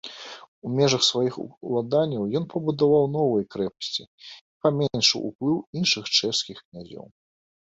У 0.67 0.69
межаў 0.77 1.01
сваіх 1.07 1.35
уладанняў 1.67 2.23
ён 2.39 2.47
пабудаваў 2.55 3.05
новыя 3.17 3.43
крэпасці 3.57 4.01
і 4.07 4.09
паменшыў 4.65 5.19
уплыў 5.29 5.57
іншых 5.83 6.03
чэшскіх 6.21 6.57
князёў. 6.65 7.07